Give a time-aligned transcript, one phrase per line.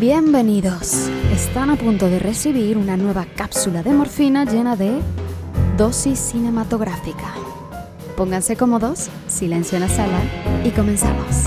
[0.00, 1.10] Bienvenidos.
[1.30, 4.98] Están a punto de recibir una nueva cápsula de morfina llena de
[5.76, 7.34] dosis cinematográfica.
[8.16, 10.18] Pónganse cómodos, silencio en la sala
[10.64, 11.44] y comenzamos.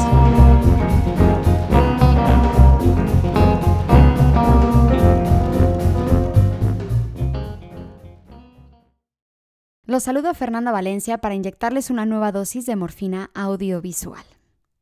[9.88, 14.23] Los saludo a Fernanda Valencia para inyectarles una nueva dosis de morfina audiovisual.